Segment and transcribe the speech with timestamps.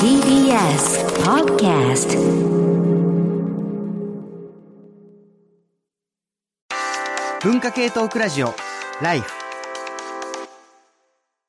[0.00, 2.16] TBS Podcast
[7.42, 8.54] 文化系トークラジオ
[9.00, 9.47] ライフ。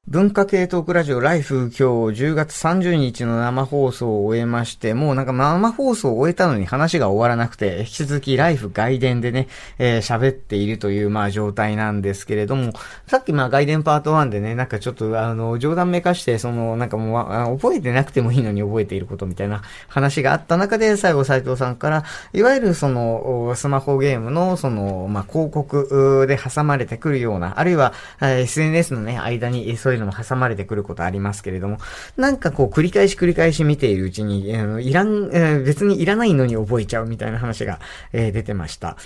[0.10, 1.84] 文化系トークラジオライフ今日
[2.20, 9.48] 10月30日の生放送を終えまして、もうなんか生放送を終えたのに話が終わらなくて、引き続きライフ外伝でね、
[9.78, 12.74] えー、喋っているというまあ状態なんですけれども、
[13.06, 31.78] さっきまあ外伝パート1でね、なんかちょっとあの、冗談めかして、そのなんかもう覚えてなくてもいいのに覚えていることみたいな話があった中で、最後斉藤さんから、いわゆるその、スマホゲームのその、まあ広告で挟まれてくるような、あるいは SNS のね、間にそういうのも挟まれてくることありますけれども、
[32.18, 37.80] なんかこう繰り返し繰り返し見ているうちに、えー、いらん、えー、別にいらないのに覚えちゃうみたいな話が、
[38.14, 38.98] えー、出てました。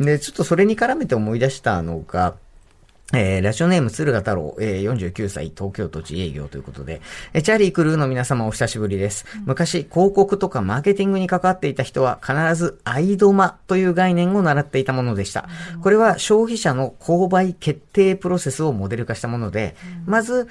[0.00, 2.34] で、ちょっとそれに絡めて思い出したのが、
[3.12, 7.02] えー、ラジオネーム、鶴賀太郎、えー、49歳、東京都自営業ということで、
[7.34, 9.26] えー、チャーリークルーの皆様お久しぶりです。
[9.44, 15.48] 昔、広告とかマーケティングに関わっていた人は、必ず、アイドマという概念を習っていたものでした。
[15.82, 20.48] これは消費者の購買決定プロセスをモデル化したもので、まず、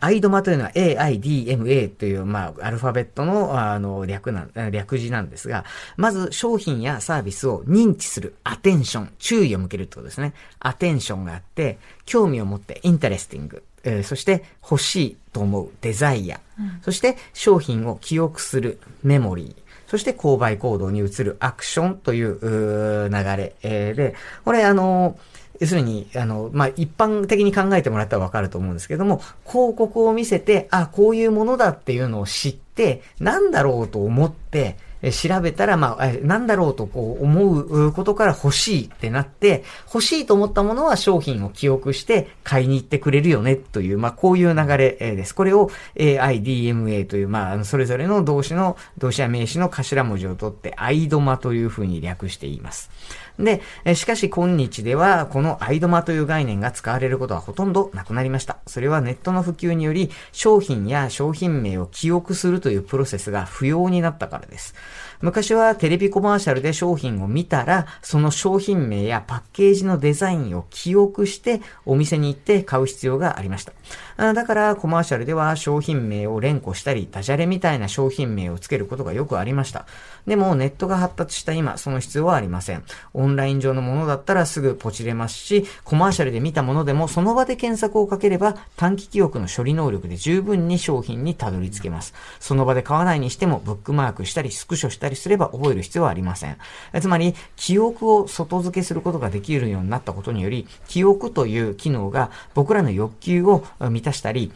[0.00, 5.64] アイドマというのは AIDMA という、まあ、アルファベットの、あの、略な、略字なんですが、
[5.96, 10.32] まず商品やサービスを認知する、アテンション、注意を向けるってことですね。
[10.60, 25.18] アテンションがあって、興味を持って、 interesting、えー、そして欲しいと思う、 desire、うん、そして商品を記憶する、 memory、そして購買行動に移る action という流れ、えー、で、これあの
[25.60, 45.34] 要するに、あの、まあ、一般的に考えてもらったらわかると思うんですけども、広告を見せて、あ、こういうものだっていうのを知って、なんだろうと思って、調べたら、まあ、なんだろうとこう思うことから欲しいってなって、欲しいと思ったものは商品を記憶して買いに行ってくれるよねという、まあ、こういう流れです。
[45.34, 52.90] これを AIDMA という、まあ、それぞれの動詞の、動詞や名詞の頭文字を取って、アイドマというふうに略しています。
[53.38, 53.60] で、
[53.94, 58.58] しかし今日では、このアイドマという概念が使われることはほとんどなくなりました。
[58.66, 64.74] それはネットの普及により、商品や商品名を記憶するというプロセスが不要になったからです。
[65.20, 73.72] 昔はテレビコマーシャルで商品を見たら、その商品名やパッケージのデザインを記憶してお店に行って買う必要がありました。
[74.16, 79.86] だからコマーシャルでは商品名を連呼したり、ダジャレみたいな商品名をつけることがよくありました。
[80.26, 82.82] でもネットが発達した今、その必要はありません。
[83.14, 92.14] オンライン上のものだったらすぐポチれますし、コマーシャルで見たものでもその場で検索をかければ短期記憶の処理能力で十分に商品にたどり着けます。
[92.40, 96.56] その場で買わないにしてもブックマークしたりスクショしたりたりすれば覚える必要はありません。
[97.00, 104.52] つまり、記憶を外付けすることができるようになったことにより、記憶という機能が僕らの欲求を満たしたり、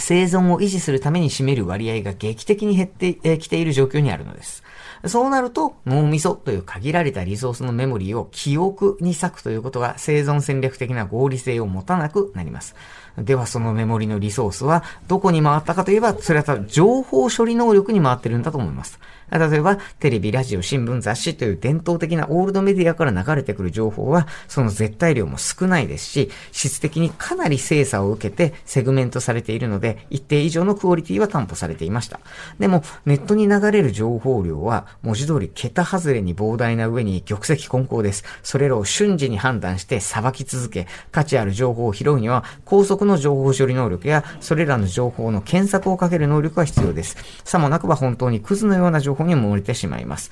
[0.00, 4.62] 生存を維持するために占める割合が劇的に減ってきている状況にあるのです。
[5.06, 12.74] そうなると、脳みそという限られたリソースのメモリーを記憶に割くということが生存戦略的な合理性を持たなくなります。
[13.24, 18.98] ではそのメモリのリソースはどこに回ったかといえば、それは多分情報処理能力に回ってるんだと思います。
[19.30, 32.20] 例えば、テレビ、ラジオ、新聞、雑誌という伝統的なオールドメディアから流れてくる情報は、その絶対量も少ないですし、質的にかなり精査を受けてセグメントされているので、一定以上のクオリティは担保されていました。
[32.58, 38.24] でも、ネットに流れる情報量は、文字通り桁外れに膨大な上に玉石混交です。
[38.42, 47.16] それらを瞬時に判断して裁き続け、価値ある情報を拾うには、高速の情報処理能力や、それらの情報の検索をかける能力が必要です。
[47.44, 50.30] さもなくば本当にクズのような情報に漏れてしまいます。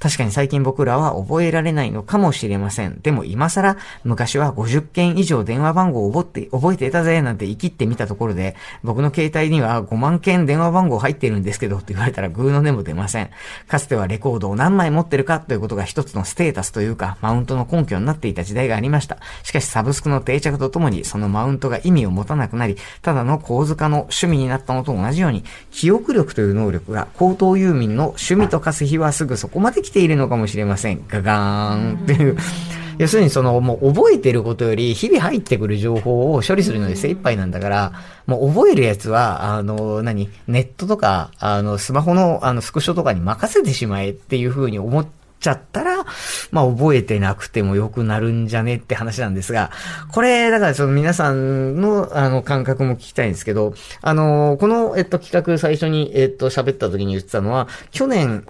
[0.00, 3.00] 確かに最近僕らは覚えられないのかもしれません。
[3.02, 13.30] でも今更、昔は50件以上電話番号を覚えて、覚えていたぜなんて生きってみたところで、僕の携帯には5万件電話番号入ってるんですけどって言われたらグーの音も出ません。
[13.68, 19.18] かつてはレコードを何枚持ってるかということが一つのステータスというか、マウントの根拠になっていた時代がありました。
[19.42, 31.04] しかしサブスクの定着とともに、そのマウントが意味を持たなくなり、ただの構図化の趣味になったのと同じように、記憶力という能力が高等遊民の趣味と化す日はすぐそこまで来ているのかもしれません。
[31.08, 32.36] ガガーンっていう。
[32.96, 37.92] 要するにその、もう覚えてることより、日々入ってくる情報を処理するので精一杯なんだから、
[38.26, 40.30] もう覚えるやつは、あの、何？
[40.46, 45.06] ネットとか、あの、スマホの、あの、スクショとかに任せてしまえっていう風に思っ
[45.44, 46.04] ちゃったら、
[46.50, 49.70] まあ覚えてなくても良くなるんじゃねって話なんですが、
[50.12, 58.44] これ、だからその皆さんのあの感覚も聞きたいんですけど、あの、この、えっと、企画最初に、えっと、喋った時に言ってたのは、去年、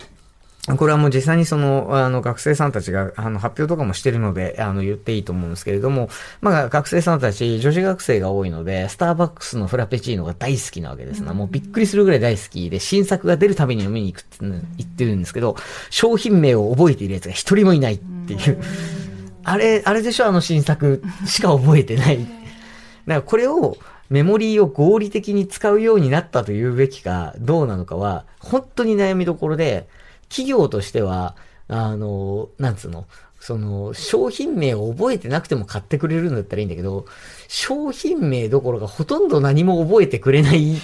[0.66, 6.08] これはもう実際にその、あの、学生さんたちが、あの、発表とかもしてるので、あの、言っていいと思うんですけれども、
[6.40, 11.34] まあ、学生さんたち、女子学生が多いので、スターバックスのフラペチーノが大好きなわけですな。
[11.34, 15.56] もうびっくりするぐらい大好きで、新作が出るたびに飲みに行くって言ってるんですけど、
[15.90, 18.58] 商品名を覚えている奴が一人もいないっていう。
[19.44, 20.26] あれ、あれでしょ？
[20.26, 22.18] あの新作しか覚えてない。
[22.24, 22.28] だか
[23.06, 23.76] らこれを、
[24.08, 29.88] メモリーを合理的に使うようになったと言うべきか、どうなのかは、本当に悩みどころで、
[30.34, 31.36] 企業としては、
[31.68, 33.06] あの、なんつうの、
[33.38, 37.06] その、商品名を覚えてなくても買ってくれるんだったらいいんだけど、
[37.46, 40.74] 商品名どころかほとんど何も覚えてくれない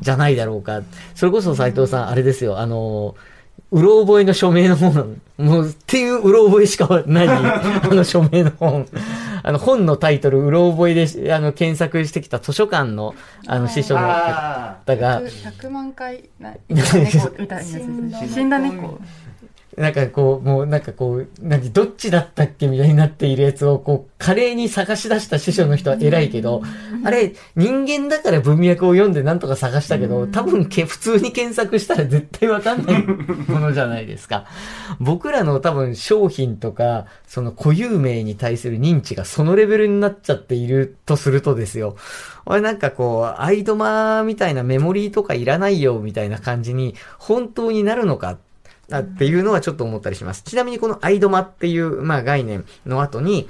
[0.00, 0.80] じゃないだろうか。
[1.14, 3.14] それこそ斉藤さん、あれですよ、あの、
[3.70, 8.86] うろ覚えの署名の本、もう、っていううろ覚えしかない、 あの署名の本。
[9.42, 13.14] あの、本のタイトル、うろ覚えで、あの、検索してきた図書館の、
[13.46, 18.98] あの、師匠の方が、100万回な猫みたいなやつです死んだ猫
[19.76, 26.62] なんかこう、もうなんかこう、何、どっちだったっけみたいになっているやつを、こう、華麗に探し出した師匠の人は偉いけど、
[27.04, 34.44] あれ、人間だから文脈を読んでなんとか探したけど、多分け、普通に検索したら絶対わかんないものじゃないですか。
[35.00, 41.96] 僕らの多分商品とか、その固有名に対する認知がそのレベルになっちゃっているとするとですよ。
[42.44, 48.36] 俺なんかこう、アイドマみたいなメモリーとかいらないよみたいな感じに、本当になるのか
[48.92, 50.42] あっていうのはちょっと思ったりします。
[50.42, 53.48] ちなみにこのアイドマっていう、まあ概念の後に、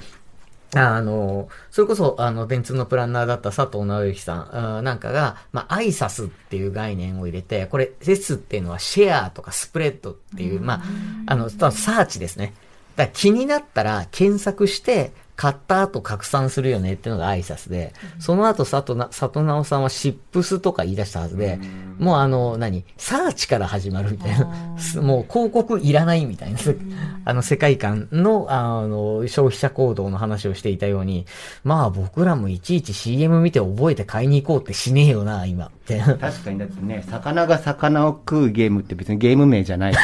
[0.75, 10.81] あの、それこそ、あの、電通のプランナーだった佐藤直之さんなんかが、まあ、アイサスっていう概念を入れて、これ、S っていうのはシェアとかスプレッドっていう、まあ、
[11.27, 12.53] あの、サーチですね。
[12.95, 15.11] だ気になったら検索して、
[15.43, 21.59] 買った後拡散するよねっていうのが挨拶で、その後佐藤な、佐藤直さんはシップスとか言い出したはずで、
[21.99, 24.79] もうあの、何サーチから始まるみたいな。
[24.79, 26.59] す もう広告いらないみたいな、
[27.25, 31.25] あの世界観の、あの、消費者行動の話をしていたように、
[31.65, 35.71] まあ僕らもいちいち CM 見て覚えて買いに行こうってしねえよな、今。
[35.85, 39.93] 確かにだってね、魚が魚を食うゲームって別にゲーム名じゃない。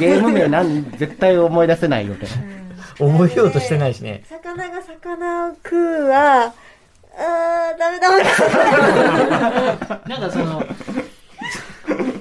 [0.00, 2.67] ゲーム名なん絶対思い出せないよね。
[2.98, 4.24] 覚えようとしてないしね。
[4.28, 6.52] 魚が魚を食うは、
[7.16, 8.08] あー、ダメだ。
[10.06, 10.64] なんかその、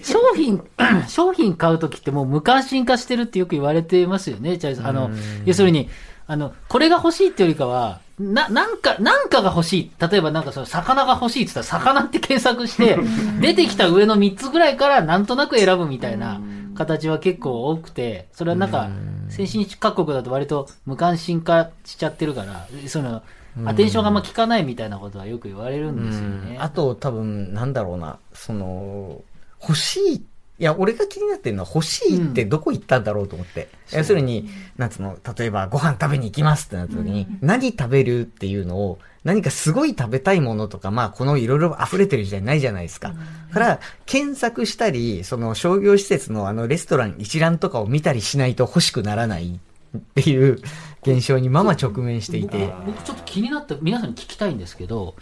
[0.03, 0.63] 商品、
[1.07, 4.87] 商品買うときってもう無関心化してるってよく言われてますよね、チャイさん。
[4.87, 5.11] あの、
[5.45, 5.89] 要するに、
[6.27, 9.91] あの、これが欲しいってよりかは、な、なんか、なんかが欲しい。
[9.99, 12.97] 例えばなんかその、魚が欲しいって言ったら、魚って検索して、
[13.39, 16.41] 出てきた上の3つぐらいからなんとなく選ぶみたいな
[16.77, 18.89] 形は結構多くて、それはなんか、
[19.29, 23.23] 先進各国だと割と無関心化しちゃってるから、その、
[23.65, 26.57] アテンションがあんま効かないみたいなことはよく言われるんですよね。
[26.59, 29.21] あと多分、なんだろうな、その、
[29.61, 30.25] 欲しい、
[30.59, 33.69] いや、俺が気になってるのは欲しいってどこ行ったんだろうと思って。
[33.91, 43.13] 要するに、なんつうの、例えばご飯食べに行きますってなった時に、何食べるっていうのを、何かすごい食べたいものとか、まあ、このいろいろ溢れてる時代ないじゃないですか。
[43.53, 49.59] から、検索したり、その商業施設のあのレストラン一覧とかを見たりしないと欲しくならない
[49.95, 50.59] っていう
[51.03, 52.73] 現象にママ直面していて。
[52.85, 55.13] 僕ちょっと気になって皆さんに聞きたいんですけど、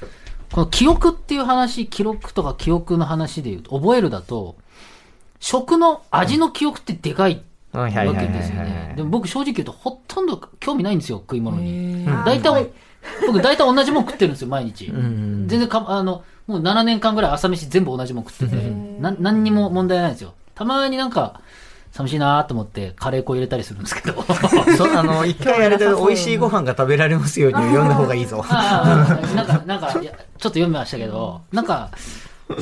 [0.53, 4.55] この記憶っていう話、記録とか記憶の話で言うと、覚えるだと、
[5.45, 7.93] 食の味の記憶ってでかいわけ
[8.27, 8.93] ですよね。
[8.97, 12.07] でも僕正直言うとほとんど興味ないんですよ、食い物に。
[12.07, 12.71] ー大体、
[13.27, 14.85] 僕大体同じもん食ってるんですよ、毎日。
[14.85, 20.33] ん全然か、あの、もう7年間ぐらい朝飯全部同じもん食ってて、な何にも問題ないんですよ。
[20.55, 21.39] たまになんか、
[21.91, 24.23] 寂しいなと思ってカレー粉入れたりするんですけど。
[24.75, 28.43] そう、あの、一回あれで美味しいご飯が食べられますように読んだ方がいいぞ。
[28.49, 31.91] なんか、なんか、ちょっと読みましたけど、なんか、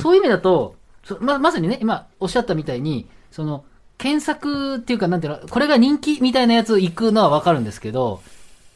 [0.01, 0.82] そういう意味だと、そ
[1.19, 3.65] ま、まさにね、今おっしゃったみたいに、その、
[3.97, 8.21] 検索っていうか、なんていうの、これが人気みたいなやつ行くのはわかるんですけど、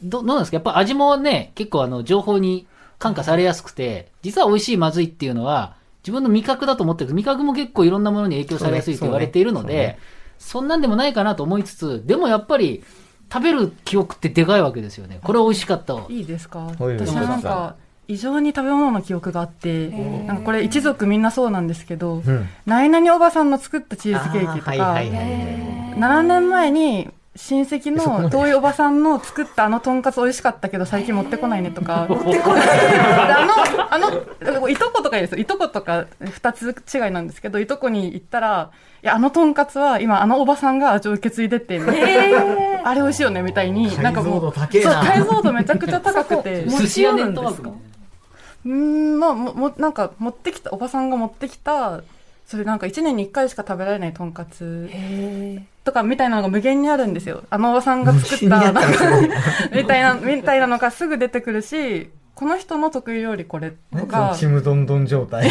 [0.01, 0.55] ど、どうなんですか？
[0.57, 2.67] やっぱ味もね、結構あの、情報に
[2.99, 9.97] 感化されやすくて、実は美味しいまずいっていうのは、自分の味覚だと思ってるけど、味覚も結構いろんなものに影響されやすいって言われているのそうね
[10.37, 12.83] そそんなんでもないかなと思いつつ、でもやっぱり、
[13.33, 15.19] 食べる記憶ってでかいわけですよね。
[15.21, 16.05] これ美味しかったわ。
[16.07, 16.59] いいですか？
[16.59, 17.75] はい私はなんか
[18.07, 22.47] 異常に食べ物の記憶があってなんかこれ一族みんなそうなんですけどうん。
[22.65, 25.99] ナ々おばさんの作ったチーズケーキとかあーはいはいはいはい。
[25.99, 32.07] 7年前に親戚の遠いおばさんの作ったあのとんかつ美味しかったけど最近持ってこないねとか。
[32.09, 35.37] あの、あの、いとことかいいですよ。
[35.37, 38.71] いとことか二つ違いなんですけど、いとこに行ったら、
[39.03, 42.39] いや、あのとんかつは今あのおばさんが味を受け継いでって、みたいな
[42.83, 46.67] あれ美味しいよねみたいに、なんかもう、そう、解像度めちゃくちゃ高くて。
[46.67, 47.69] 寿司屋ネットワーク
[48.67, 52.01] うーん、まあ、も、も、なんか、持ってきた、おばさんが持ってきた、
[52.45, 57.43] それなんか1年に1回しか食べられないとんかつへとかみたいなのが無限にあるんですよ。
[57.49, 58.81] あのおばさんが作った、なんか
[59.75, 65.49] みたいな、みたいなのがすぐ出てくるし、この人の得意料理これとか、ちむどんどん状態。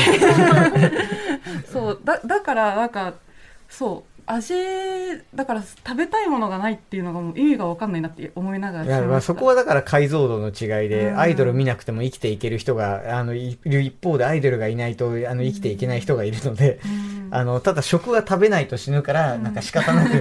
[1.70, 3.12] そう、だ、だからなんか、
[3.68, 4.54] そう、味、
[5.35, 11.18] だから食べたいものがないっていうのがもう意味がわかんないなって思いながらまあそこはだから解像度の違いで、うん。
[11.18, 16.80] アイドル見なくても生きていける人が、あの、いる一方でアイドルがいないと、あの、生きていけない人がいるので、
[17.30, 20.12] あの、ただ食は食べないと死ぬから、なんか仕方なく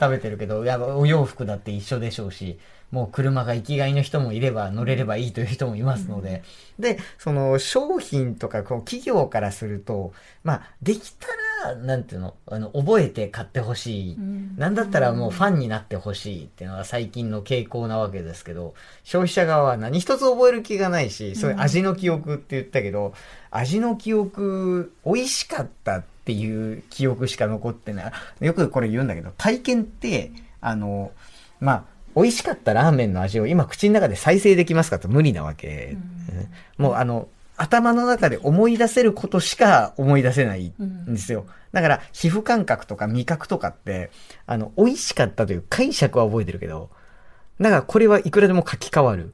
[0.00, 2.58] 食べてるけど、いや、お洋服だって一緒でしょうし、
[2.92, 6.44] もう車が生きがいの人もいれば乗れればいいという人もいますので、
[6.78, 10.12] で、その商品とかこう企業からすると、
[10.44, 11.26] まあ、できた
[11.64, 14.18] ら、なんていうの、あの、覚えて買ってほしい。
[14.56, 23.14] なんだったらもうファンになってほしいっていうのが最近の傾向なわけですけど、消費者側は何一つ覚える気がないし、そういう味の記憶って言ったけど、
[23.50, 28.44] 味の記憶、美味しかったっていう記憶しか残ってない。
[28.44, 30.30] よくこれ言うんだけど、体験って、
[30.60, 31.12] あの、
[31.60, 31.84] まあ、
[32.14, 35.96] 美味しかったラーメンの味を今口の中で再生できますかと無理なわけ。
[36.78, 41.46] もうあの、頭の中で思い出せることしか思い出せないんですよ。
[41.72, 44.10] だから、皮膚感覚とか味覚とかって、
[44.46, 46.90] あの、美味しかったという解釈は覚えてるけど、
[47.60, 49.32] だからこれはいくらでも書き換わる。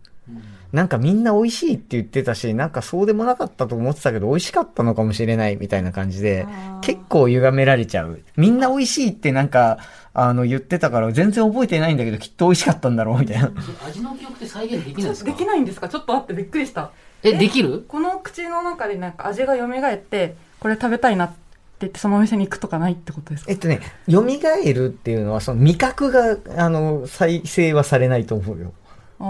[0.72, 6.46] なんかみんな美味しいって言ってたし、なんかそうでもなかったと思ってたけど美味しかったのかもしれないみたいな感じで、
[6.82, 8.20] 結構歪められちゃう。
[8.36, 9.78] みんな美味しいってなんか、
[10.12, 13.50] あの言ってたから全然覚えてないんだけどきっと美味しかったんだろうみたいな。
[13.86, 15.30] 味の記憶って再現できないんですか？
[15.30, 15.88] できないんですか？
[15.88, 16.90] ちょっと待ってびっくりした。
[17.22, 17.84] え、できる？
[17.88, 21.36] この口の中でなんか味が蘇って、これ食べたいなって
[21.80, 23.52] 言ってそのお店に行くとかないってことですか？
[23.52, 28.72] えっとね、蘇るっていうのはその味覚が、あの、再生はされないと思うよ。
[29.20, 29.24] あ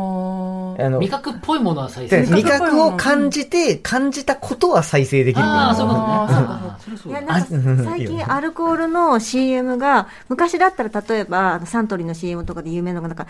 [0.90, 5.42] の、味覚っぽいものは再で生味覚を感じて、感じたことは再生できる。
[5.44, 5.98] ああ、そういうか。
[6.28, 7.42] あーそれそういやだなん
[7.76, 13.26] か最近アルコールの CM が昔だったら例えばあのサントリーの CM とかで有名なのがなんか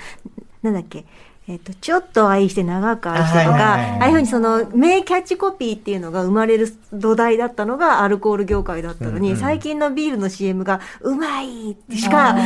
[0.62, 1.05] なんだっけ？
[1.50, 9.40] えっと、ちょっと愛して長く愛してとか、ああいうふうにその名キャッチコピーっていうのが生まれる土台だったのがアルコール業界だったのに、うんうん。
[9.40, 12.40] 最近のビールの CM がうまいしか、こ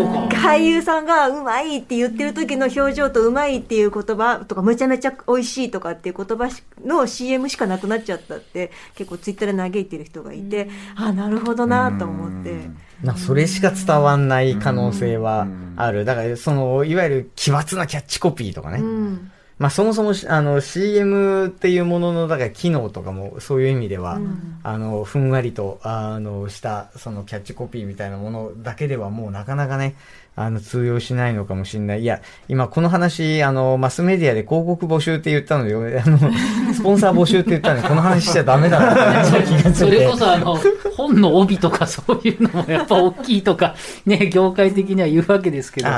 [0.00, 12.70] う、俳優さんがうまいって言ってる時の表情とうまいっていう言葉とか、めちゃめちゃ美味しいとかっていう言葉しの CM しかなくなっちゃったって、結構ツイッターで嘆いてる人がいて、あ、なるほどなと思って。
[13.02, 15.46] なそれしか伝わんない可能性は
[15.76, 16.04] ある。
[16.04, 18.78] だから、その、いわゆる奇抜なキャッチコピーとかね。
[18.78, 19.30] うん。
[19.58, 24.18] まあ、そもそもし、あの、CM っていうものの、だから機能とかも、そういう意味では、
[24.64, 29.94] あの、ふんわりと、あの、した、そのキャッチコピーみたいなものだけではもうなかなかね、
[30.36, 32.02] あの、通用しないのかもしれない。
[32.02, 36.18] いや、今この話、あの、マスメディアで広告募集って言ったので、あの、
[36.74, 39.74] スポンサー募集って言ったので、この話しちゃダメだなって 気がついて。
[39.74, 40.58] それこそあの、
[40.96, 43.74] 本の帯とかそういうのもやっぱ大きいとか、
[44.06, 45.94] ね、業界的には言うわけですけど、ね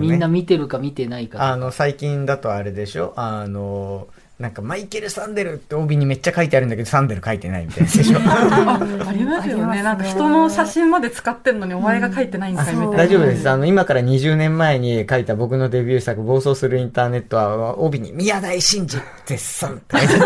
[0.00, 1.50] みんな見てるか見てないか。
[1.50, 3.12] あの、最近だとあれでしょ？
[3.16, 4.06] あの、
[4.40, 9.82] なんか、マイケル・サンデルって帯にめっちゃ書いてあるんだけど、サンデル書いてないみたいなでしょありますよね。
[9.82, 12.96] なんか人の写真まで使ってんのにお前が書いてないんかいみたいな。
[12.96, 13.48] 大丈夫です。
[13.50, 20.18] あの、今から20年前に書いた僕のデビュー作、暴走するインターネットは、帯に、宮台真司絶賛って書いてあ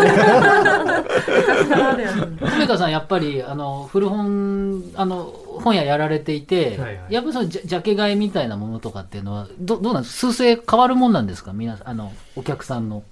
[1.97, 2.05] る。
[2.55, 11.53] 梅川さん、やっぱり、あの、古本、あの、本屋やられていて、はいはいやっぱりそのジャジャケ買いみたいなものとかっていうのは、どどうなんです数勢変わるもんなんですか？
[11.53, 13.03] 皆さん、あの、お客さんの。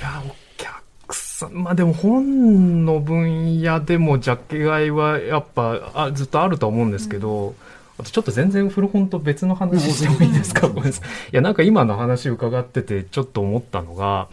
[0.00, 7.54] いや、お客さん、まあでも本の分野でもジャケ買いはやっぱあずっとあると思うんですけど、
[7.98, 10.68] あとちょっと全然古本と別の話してもいいですか？
[10.68, 11.08] ごめんなさい。
[11.32, 14.28] いや、なんか今の話伺っててちょっと思ったのが、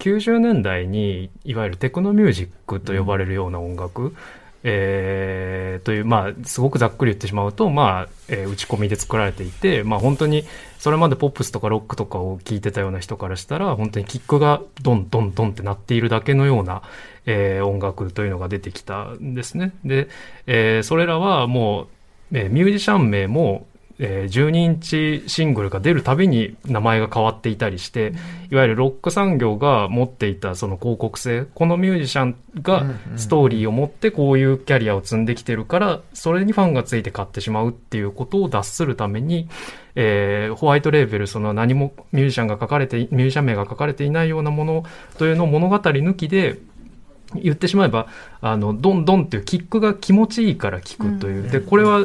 [0.00, 4.14] 90年代にいわゆるテクノミュージックと呼ばれるような音楽、
[4.62, 10.44] えーという、まあ、すごくざっくり言ってしまうと、まあ、えー打ち込みで作られていて、まあ、本当に、
[10.78, 16.82] それまでポップスとかロックとかを聴いてたような人からしたら、本当にキックがドンドンドンって鳴っているだけのような、
[17.26, 19.72] えー音楽というのが出てきたんですね。
[19.84, 20.08] で、
[20.46, 21.82] えーそれらはも
[22.32, 23.66] う、えーミュージシャン名も、
[23.98, 28.12] えー12インチシングルが出るたびに名前が変わっていたりして、
[28.50, 32.84] いわゆるロック産業が持っていたその広告性、このミュージシャンが
[33.16, 39.48] ストーリーを持ってこういうキャリアを積んできてるから、それにファンがついて買ってしまうっていうことを脱するために、
[39.94, 44.84] えーホワイトレーベル、その何もミュージシャンが書かれてい、ミュージシャン名が書かれていないようなもの
[45.18, 46.58] というのを物語抜きで、
[47.34, 48.06] 言ってしまえば、
[48.40, 51.50] あの、ドンドンっていうキックが気持ちいいから聞くという。
[51.50, 52.04] で、これは、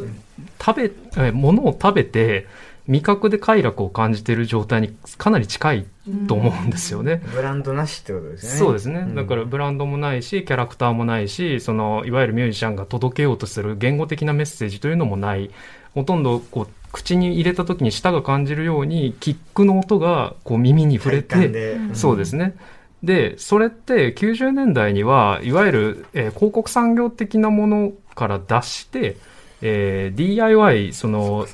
[0.63, 2.47] 食べ、えー物を食べて、
[2.87, 5.85] 味覚で快楽を感じている状態にかなり近い
[6.27, 7.21] と思うんですよね。
[7.33, 8.59] ブランドなしってことですね。
[8.59, 9.01] そうですね。
[9.03, 15.51] んだからブランドもないし、キャラクターもないし、その、いわゆるミュージシャンが届けようとする言語的なメッセージというのもない。
[15.93, 22.55] ほとんど、こう、口に入れた時に舌が感じるように、キックの音が、こう、耳に触れて、体感でそうですね。
[23.03, 29.17] で、それって90年代には、いわゆる、えー広告産業的なものから脱して、
[29.61, 31.45] えー DIY、その、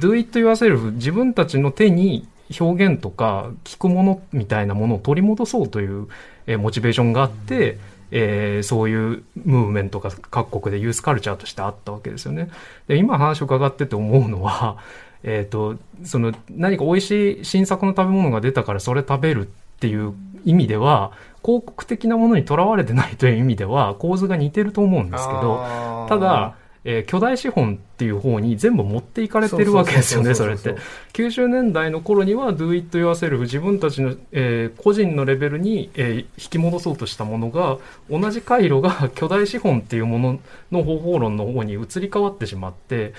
[0.00, 2.28] do it yourself、自分たちの手に
[2.58, 6.08] 表現とか聞くものみたいなものを取り戻そうという、
[6.46, 7.78] えーモチベーションがあって、
[8.10, 12.50] えーそういうムーブメントが各国でユースカルチャーとしてあったわけですよね。
[12.88, 14.78] で今話を伺ってて思うのは、
[15.24, 21.12] えっ、と、その何か美味しい新作の食べ物が出たからそれ食べるっていう意味では、
[21.44, 30.74] 広告的なものにとらわれてないという意味では構図が似てると思うんですけど、ただ、えー巨大資本っていう方に全部持っていかれてるわけですよね、それって。
[31.12, 37.78] 90年代の頃には Do It Yourself 自分たちの、えー個人のレベルに、えー引き戻そうとしたものが
[38.10, 40.40] 同じ回路が巨大資本っていうもの
[40.72, 43.12] の方法論の方に移り変わってしまって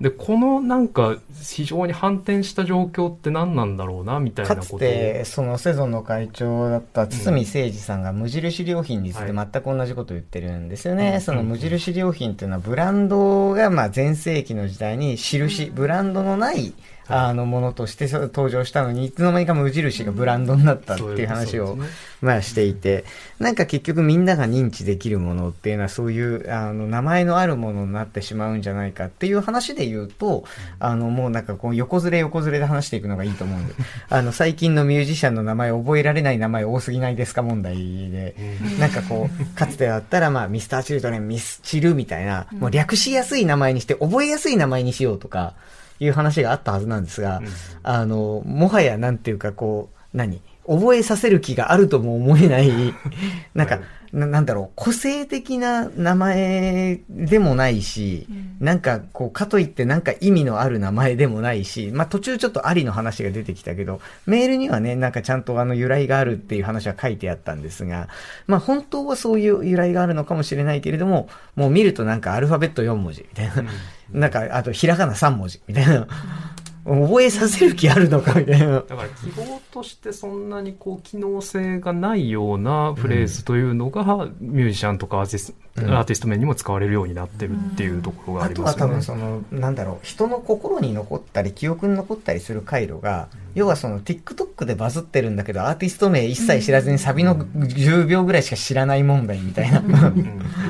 [0.00, 4.78] でこのなんか非常に反転した状況って何なんだろうなみたいなかことを。
[4.78, 11.20] つて、そのセゾンの会長だった堤誠二さんが無印良品について全く同じことを言ってるんですよね。
[11.20, 16.74] その無印良品っていうのはブランドがまあ前世紀の時代に印、ブランドのない
[17.08, 21.78] あのものとしてそう登場したのに、いつの間にか無印がブランドになったっていう話を
[22.20, 23.04] まあしていて、
[23.38, 30.44] なんか結局みんなが認知できるものっていうのはそういうあの名前のあるものになってしまうんじゃないかっていう話で言うと、
[30.80, 33.74] あのもうなんかこう横ずれ横ずれで話していくのがいいと思うんで、
[34.08, 37.76] あの最近のミュージシャンの名前覚えられない名前多すぎないですか問題
[38.10, 38.34] で、
[38.78, 45.54] なんかこう、かつてだったらまあミスターチルドレン、ミスチルみたいな、もう略しやすい名前にして覚えやすい名前にしようとか、
[45.98, 47.42] いう話があったはずなんですが、
[47.82, 50.40] あの、もはやなんていうかこう、何？
[50.66, 52.70] 覚えさせる気があるとも思えない、
[53.54, 53.80] なんか、
[54.16, 58.26] ななんだろう、個性的な名前でもないし、
[58.60, 68.08] なんかこう、かといってなんか意味のある名前でもないし、まあ途中ちょっとありの話が出てきたけど、メールにはね、なんかちゃんとあの由来があるっていう話は書いてあったんですが、
[68.46, 73.70] まあ本当はそういう由来があるのかもしれないけれども、もう見るとなんかアルファベット4文字みたいな、
[74.12, 76.06] なんかあとひらがな3文字みたいな、
[76.86, 78.66] 覚えさせる気あるのかみたいな。
[78.74, 89.02] だから記号としてそんなにこう機能性がないようなフレーズというのが、ミュージシャンとかアーティスト、うんアーティスト面にも使われるようになってるっていうところがあありますよねとは多分。
[89.02, 99.80] その、なんだろう、人の心に残ったり、記憶に残ったりする回路が、要はその TikTok でバズってるんだけど、アーティスト名一切知らずにサビの10秒ぐらいしか知らない問題みたいな。
[99.80, 99.90] ね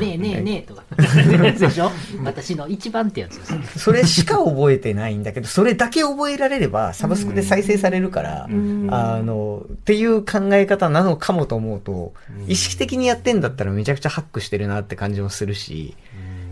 [0.01, 0.83] えねえねえとか。
[0.97, 1.91] でしょ？
[2.25, 3.79] 私の一番ってやつです。
[3.79, 12.15] それしか覚えてないんだけど、それだけ覚えられれば、サブスクで再生されるから、あの、っていう考え方なのかもと思うと、
[12.47, 15.95] 意識的にやってんだったらめちゃくちゃハックしてるなって感じもするし、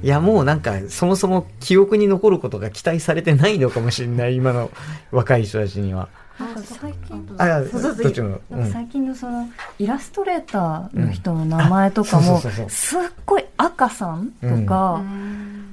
[0.02, 4.70] いやもうなんか、そもそも記憶に残ることが期待されてないのかもしれない、今の
[5.10, 6.08] 若い人たちには。
[6.38, 8.66] なんか最近あ、そうそうそう。
[8.72, 15.00] 最近のそのイラストレーターの人の名前とかも すっごい赤さんとか、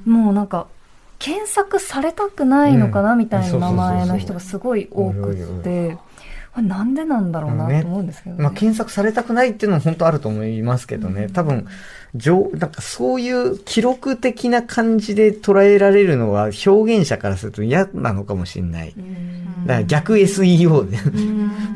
[0.06, 0.68] もうなんか
[1.22, 5.98] 検索されたくないのかなみたいな名前の人がすごい多くて、
[6.54, 8.44] これなんでなんだろうなと思うんですけどね。
[8.44, 11.30] まあ、検索されたくないっていうのも本当あると思いますけどね。
[11.32, 11.68] 多分、
[12.16, 18.94] 上、なんかそういう記録的な感じで捉えられるのは表現者からすると嫌なのかもしれない。
[19.66, 20.98] だから逆 SEO で。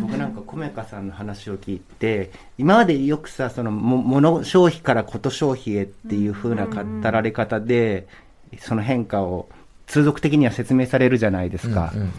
[0.01, 6.81] 僕なんか米香さんの話を聞いて今までよくさそのも物消費からこと消費へっていう風な語
[7.12, 8.08] られ方で
[8.60, 9.47] その変化を
[9.88, 12.13] 通俗的には説明されるじゃないですか、うんうん。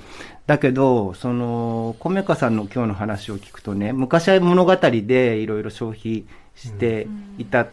[0.46, 7.06] だけどその米香さんの今日の話を聞くとね昔は物語でいろいろ消費して
[7.38, 7.66] いた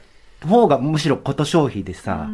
[0.45, 2.27] 方がむしろこと消費でさ、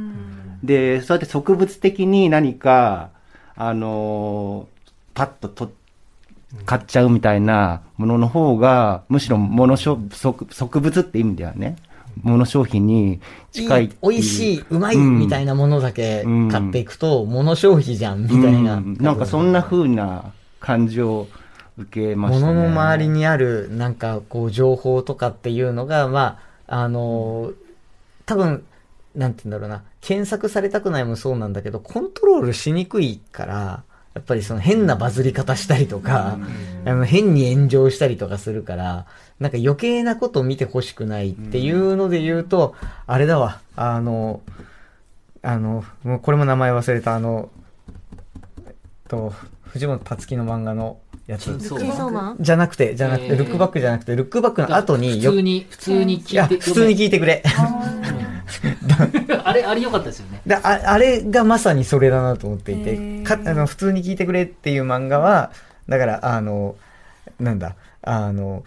[0.64, 3.12] でそうやって植物的に何か
[3.56, 4.68] あの
[5.14, 5.72] パッとと
[6.66, 10.08] 買っちゃうみたいなものの方が、むしろ物植
[10.82, 11.76] 物って意味ではね、
[12.24, 13.20] 物消費に
[13.52, 15.20] 近いいう美味しい、うまい、うん。
[15.20, 18.76] みたいなものだけ買っていくと、物消費じゃん、みたいな。
[18.76, 18.98] うん。
[19.00, 21.28] なんかそんな風な感じを
[21.78, 22.54] 受けましたね。
[22.54, 27.54] 物の周りにある、なんかこう、情報とかっていうのが、まあ、あのー
[28.30, 28.64] 多分、
[29.16, 36.38] なんて言うんだろうな、検索されたくないもそうなんだけど、コントロールしにくいから、やっぱりその変なバズり方したりとか、
[36.86, 39.08] あの変に炎上したりとかするから、
[39.40, 42.76] なんか余計なこと見てほしくないっていうので言うと、
[43.08, 44.42] あれだわ、あの、
[45.42, 47.50] あの、もうこれも名前忘れた、あの、
[48.68, 48.74] えっ
[49.08, 49.34] と、
[49.70, 51.58] 藤本つ樹の漫画のやつ。
[52.40, 53.38] じゃなくて、じゃなくて、えー。
[53.38, 57.44] ルックバックじゃなくて、ルックバックの後によ普通に、普通に聞いて、普通に聞いてくれ。
[59.44, 60.42] あれ、あれ良かったですよね。
[60.46, 63.24] でああれがまさにそれだなと思っていて、へー。
[63.24, 65.52] かあの普通に聞いてくれっていう漫画は、
[65.88, 66.76] だから、あの、
[67.40, 68.64] なんだ、あの、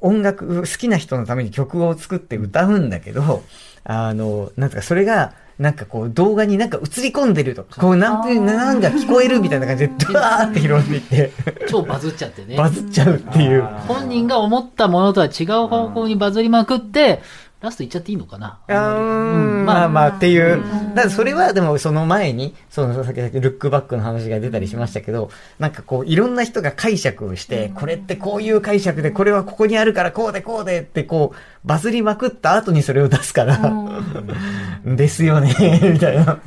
[0.00, 3.42] 音楽、好きな人のために曲を作って歌うんだけど、
[3.84, 11.32] あの、なんとかそれが、なんかこう動画になんか映り込んでるとか、こうなんていう、なんか聞こえるみたいな感じで、 ドワーって広がっていって、
[11.68, 12.56] 超バズっちゃってね。
[12.56, 13.62] バズっちゃうっていう。
[13.86, 17.20] 本人が思ったものとは違う方向にバズりまくって、
[17.60, 18.58] ラスト言っちゃっていいのかな？
[18.68, 19.36] あー。
[19.36, 20.62] んまあまあっていう。
[20.94, 33.58] だからそれはでもその前に、そのさっきルックバックの話が出たりしましたけど、なんかこういろんな人が解釈をして、これってこういう解釈で、これはここにあるからこうでこうでってこう、バズりまくった後にそれを出すから、
[34.84, 36.38] ですよね、みたいな。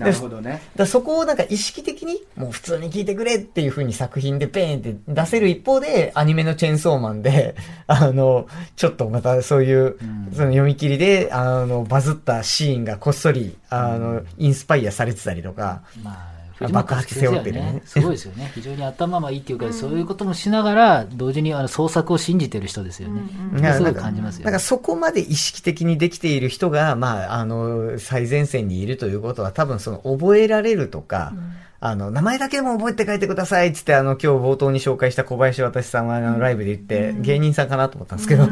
[0.00, 0.62] なるほどね。
[0.76, 7.54] だそこをなんか意識的に、もう普通に聞いてくれっていう風に作品でペーンって出せる一方で、アニメのチェーンソーマンで、
[7.86, 9.96] あの、ちょっとまたそういう、
[10.32, 17.82] その読み切りで、あの、バズったシーンがこっそり、あの、インスパイアされてたりとか、まあ、爆発背負ってるねね。
[17.84, 18.50] すごいですよね。
[18.54, 23.22] 非常に頭がいいっていうか、そういうこともしながら、同時にあの創作を信じてる人ですよね。
[23.72, 24.58] すごい感じますよねだから。
[24.60, 31.32] そこまで意識的にできている人が、まあ、あの、最前線にいるということは、多分その覚えられるとか、
[31.82, 38.46] あの、名前だけでも覚えて帰ってくださいっつって、あの、今日冒頭に紹介した小林渡さんは、あの、ライブで言って、芸人さんかなと思ったんですけど、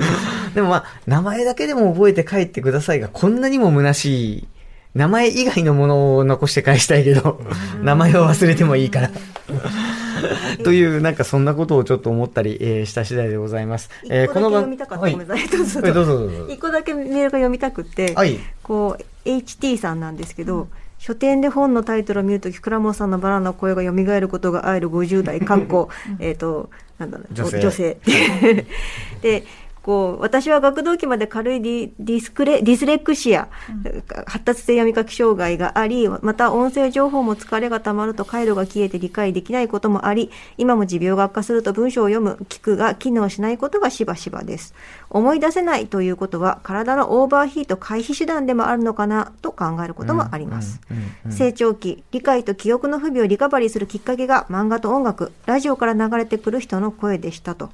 [0.54, 4.48] でもまあ、名前だけでも覚えて帰ってくださいが、こんなにも虚しい、
[4.94, 7.40] 名前以外のものを残して返したいけど、
[7.82, 9.10] 名前を忘れてもいいから。
[10.64, 13.90] という、なんかそんなことをちょっと思ったり、えーした次第でございます。
[14.04, 15.02] 一個だけ読みたかった。
[15.02, 15.16] はい。
[15.16, 15.24] どう
[15.64, 18.38] ぞはいどうぞ一個だけメールが読みたくて、はい。
[18.62, 20.68] こう、HT さんなんですけど、
[21.00, 25.88] 書店で本のタイトルを見るとき、倉本さんのバラの声が蘇ることがある50代、かっこ、
[26.20, 27.96] えっと、なんだろう、女性女性。
[29.22, 29.44] で、
[29.82, 33.48] こう、私は学童期まで軽いディディスクレ、ディスレクシア、
[34.26, 44.74] 発達性読み書き障害があり、また音声情報も疲れがたまると回路が消えて理解できないこともあり、今も持病が悪化すると文章を読む、聞くが機能しないことがしばしばです。
[45.08, 50.80] 思い出せないということは、体のオーバーヒート回避手段でもあるのかなと考えることもあります。
[51.30, 57.70] 成長期、理解と記憶の不備をリカバリーするきっかけが漫画と音楽、ラジオから流れてくる人の声でしたと。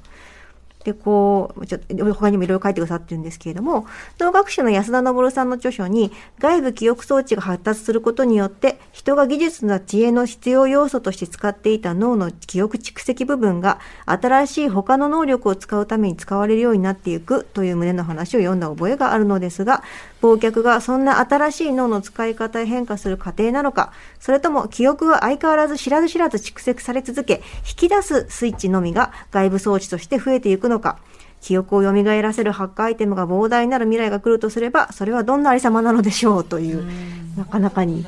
[0.87, 3.85] で、こう、ちょっと、他にもいろいろ書いてくださってるんですけれども、
[4.19, 19.83] 脳学者の安田昇さんの著書に、外部記憶装置が発達することによって、人が技術や知恵の必要要素として使っていた脳の記憶蓄積部分が、新しい他の能力を使うために使われるようになっていくという旨の話を読んだ覚えがあるのですが、
[20.21, 30.97] 忘却がそんな新しい脳の使い方へ変化する過程なのか、それとも記憶は相変わらず知らず知らず蓄積され続け、引き出すスイッチのみが外部装置として増えていくのか、
[31.41, 36.87] 記憶を蘇らせるハッカーアイテムが膨大なる未来が来るとすれば、それはどんなありさまなのでしょうという、
[37.37, 38.03] なかなかに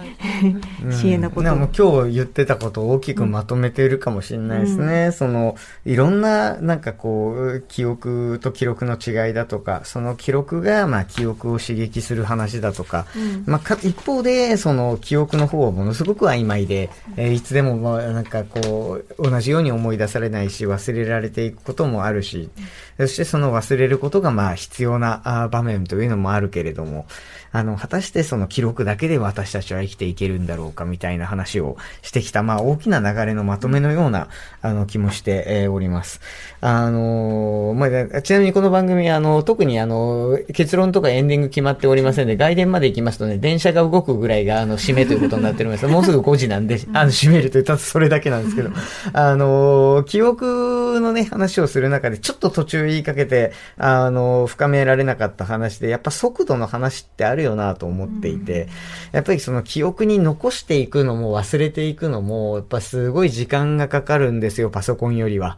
[0.91, 1.69] 支援なことでもを。
[1.69, 5.11] 今日言ってたことを大きくまとめているかもしれないですね。
[5.11, 13.05] その、いろんな、なんかこう、記憶と記録の違いだとか、その記録が、まあ、記憶を刺激する話だとか、
[13.45, 22.49] まあ、か一方で、その、記憶の方はものすごく曖昧で、えーいつでも、まあ、なんかこう、同じように思い出されないし、忘れられていくこともあるし、
[22.97, 27.05] そしてその忘れることが、まあ、必要な場面というのもあるけれども、
[27.51, 34.27] あの、果たしてその記録だけで私たちは生きていけるんだろうかみたいな話をしてきた、まあ大きな流れのまとめのような、
[34.61, 36.21] あの、気もして、おります。
[36.61, 45.87] あのまあ、ちなみにこの番組、あの、特にあの、結論とかエンディング決まっておりませんで、外伝まで行きますとね、電車が動くぐらいが、あの、締めということになっております。
[45.87, 48.69] もうすぐ5時なんで、あの、締めるという、ただそれだけなんですけど、
[49.13, 58.67] あの記憶のね、話をする中で、ちょっと途中言いかけて、あのー深められなかった話で、やっぱ速度の話ってあるよなと思っていて、
[59.11, 65.57] やっぱりその記憶に残していくのも忘れていくのも、やっぱすごい時間がかかるんですよ、パソコンよりは。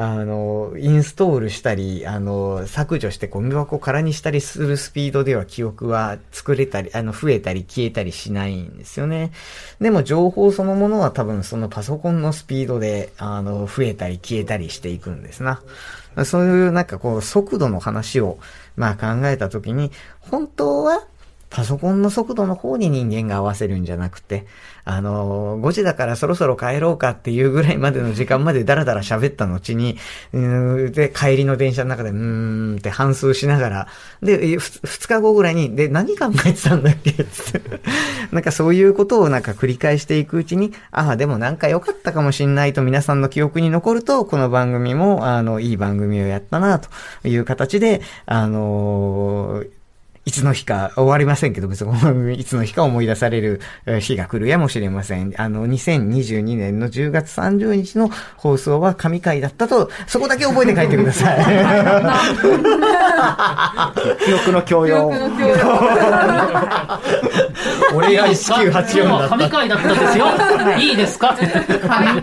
[0.00, 9.32] あの、インストールしたり、あの、削除してゴミ箱空にしたりするスピードでは記憶は作れたり、あの、増えたり消えたりしないんですよね。
[9.80, 15.60] でも情報そのものは多分そのパソコンのスピードで、あの、増えたり消えたりしていくんですな。
[16.24, 18.38] そういうなんかこう、速度の話を、
[18.76, 21.02] まあ考えたときに、本当は、
[21.50, 24.46] パソコンの速度の方に人間が合わせるんじゃなくて、
[24.84, 29.96] あの、5時だからそろそろ帰ろうかっていうぐらいまでの時間までダラダラ喋った後に、
[30.32, 33.88] で、帰りの電車の中で、うーんって反数しながら、
[34.22, 37.10] で、2日後ぐらいに、で、何考えてたんだっけ？
[37.10, 37.24] って。
[38.32, 46.88] なんかそういうことをなんか繰り返していくうちに、ああ、でもなんか良かったかもしんないと皆さんの記憶に残ると、この番組も、あの、いい番組をやったな、と
[47.26, 49.77] いう形で、あのー
[50.28, 55.32] いつの日か終わりませんけど、別に いつの日か思い出されるえー日が来るやもしれません。
[55.38, 61.36] あの、2022年の10月30日の放送は神回だったと、そこだけ覚えて帰ってください。
[64.26, 65.08] 記憶の教養。
[67.94, 69.38] 俺が1984今日はだった。
[69.38, 70.26] 神回だったですよ。
[70.78, 71.28] いいですか？
[71.28, 71.46] はい、
[72.06, 72.14] は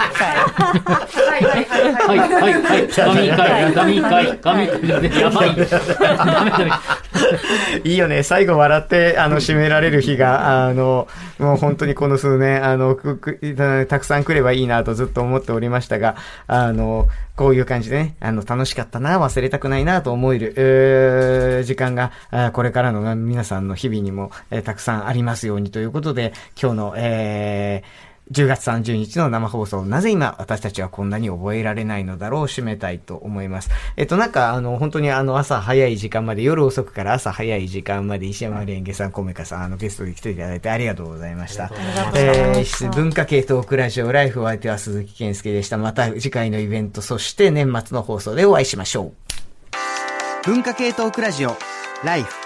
[2.14, 2.88] い、はい。
[2.88, 5.20] 神回、神回、神回。
[5.20, 5.56] やばい。
[5.56, 5.64] ダ
[6.44, 6.72] メダメ。
[7.96, 8.24] いいよね。
[8.24, 11.08] 最後笑って、あの、締められる日が、あの、
[11.40, 22.12] もう本当にこの数年、あの、くくたくさん来ればいいなとずっと思っておりましたが、あの、こういう感じでね、あの、楽しかったな、忘れたくないなと思える、えー時間が、
[22.52, 33.70] これからの皆さんの日々にも、えーたくさんありますようにということで、今日の、えー10月30日の生放送、なぜ今私たちはこんなに覚えられないのだろう、締めたいと思います。
[33.98, 41.72] えっと、なんか、あの、本当にあの、朝早い時間まで、夜遅くから朝早い時間まで、石山蓮華さん、コメカさん、あの、ゲストで来ていただいてありがとうございました。
[42.16, 45.78] えー、文化系トークラジオライフお相手は鈴木健介でした。
[45.78, 49.14] また次回のイベント、そして年末の放送でお会いしましょ
[50.46, 50.50] う。
[50.50, 51.56] 文化系トークラジオ
[52.04, 52.45] ライフ